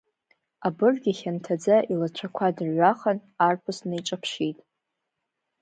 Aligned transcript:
Абырг 0.67 1.03
ихьанҭаӡа 1.11 1.75
илацәақәа 1.91 2.55
дырҩахан, 2.55 3.17
арԥыс 3.45 3.77
днеиҿаԥшит… 3.83 4.57